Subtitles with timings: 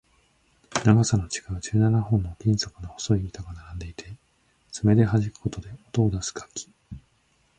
[0.83, 4.15] 長さの違う十七本の金属の細い板が並んでいて、
[4.71, 6.69] 爪ではじくことで音を出す楽器